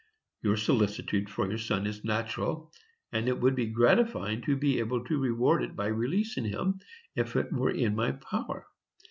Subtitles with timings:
[0.41, 2.71] Your solicitude for your son is natural,
[3.11, 6.79] and it would be gratifying to be able to reward it by releasing him,
[7.15, 8.65] if it were in my power.